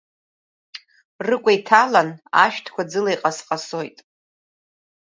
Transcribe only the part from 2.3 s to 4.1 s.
ашәҭқәа ӡыла иҟасҟасоит.